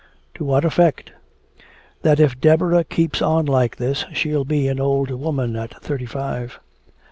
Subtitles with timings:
[0.33, 1.11] "To what effect?"
[2.01, 6.59] "That if Deborah keeps on like this she'll be an old woman at thirty five."